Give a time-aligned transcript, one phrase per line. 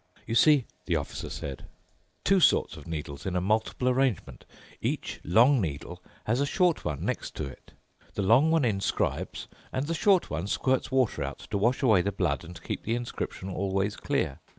[0.25, 1.67] "You see," the Officer said,
[2.23, 4.45] "two sorts of needles in a multiple arrangement.
[4.81, 7.73] Each long needle has a short one next to it.
[8.15, 12.11] The long one inscribes, and the short one squirts water out to wash away the
[12.11, 14.39] blood and keep the inscription always clear.